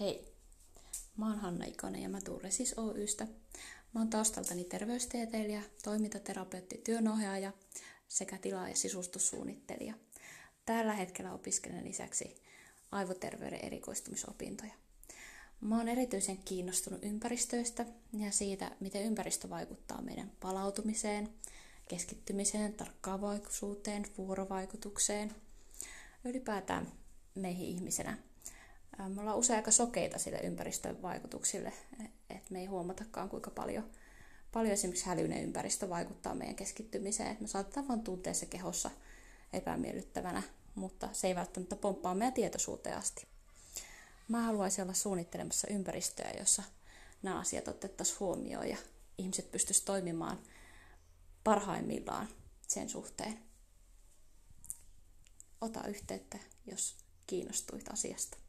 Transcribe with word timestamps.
Hei, 0.00 0.34
mä 1.16 1.26
oon 1.26 1.38
Hanna 1.38 1.64
Ikonen 1.64 2.02
ja 2.02 2.08
mä 2.08 2.20
tuun 2.20 2.40
Resis 2.40 2.74
Oystä. 2.78 3.26
Mä 3.94 4.00
oon 4.00 4.10
taustaltani 4.10 4.64
terveystieteilijä, 4.64 5.62
toimintaterapeutti, 5.84 6.80
työnohjaaja 6.84 7.52
sekä 8.08 8.38
tila- 8.38 8.68
ja 8.68 8.76
sisustussuunnittelija. 8.76 9.94
Tällä 10.66 10.92
hetkellä 10.92 11.32
opiskelen 11.32 11.84
lisäksi 11.84 12.42
aivoterveyden 12.92 13.64
erikoistumisopintoja. 13.64 14.72
Mä 15.60 15.76
oon 15.76 15.88
erityisen 15.88 16.38
kiinnostunut 16.38 17.04
ympäristöistä 17.04 17.86
ja 18.12 18.30
siitä, 18.30 18.70
miten 18.80 19.02
ympäristö 19.02 19.50
vaikuttaa 19.50 20.02
meidän 20.02 20.32
palautumiseen, 20.40 21.28
keskittymiseen, 21.88 22.74
tarkkaavaisuuteen, 22.74 24.06
vuorovaikutukseen, 24.18 25.34
ylipäätään 26.24 26.92
meihin 27.34 27.66
ihmisenä– 27.66 28.18
me 28.98 29.20
ollaan 29.20 29.38
usein 29.38 29.56
aika 29.56 29.70
sokeita 29.70 30.18
sille 30.18 30.38
ympäristön 30.38 31.02
vaikutuksille, 31.02 31.72
että 32.30 32.52
me 32.52 32.60
ei 32.60 32.66
huomatakaan 32.66 33.28
kuinka 33.28 33.50
paljon, 33.50 33.90
paljon 34.52 34.72
esimerkiksi 34.74 35.06
hälyinen 35.06 35.42
ympäristö 35.42 35.88
vaikuttaa 35.88 36.34
meidän 36.34 36.56
keskittymiseen. 36.56 37.36
Me 37.40 37.46
saatetaan 37.46 37.88
vain 37.88 38.02
tuntea 38.02 38.34
se 38.34 38.46
kehossa 38.46 38.90
epämiellyttävänä, 39.52 40.42
mutta 40.74 41.08
se 41.12 41.26
ei 41.26 41.34
välttämättä 41.34 41.76
pomppaa 41.76 42.14
meidän 42.14 42.34
tietoisuuteen 42.34 42.96
asti. 42.96 43.26
Mä 44.28 44.42
haluaisin 44.42 44.82
olla 44.82 44.94
suunnittelemassa 44.94 45.68
ympäristöä, 45.70 46.30
jossa 46.38 46.62
nämä 47.22 47.38
asiat 47.38 47.68
otettaisiin 47.68 48.20
huomioon 48.20 48.68
ja 48.68 48.76
ihmiset 49.18 49.50
pystyisivät 49.50 49.84
toimimaan 49.84 50.38
parhaimmillaan 51.44 52.28
sen 52.68 52.88
suhteen. 52.88 53.38
Ota 55.60 55.88
yhteyttä, 55.88 56.38
jos 56.66 56.96
kiinnostuit 57.26 57.88
asiasta. 57.92 58.45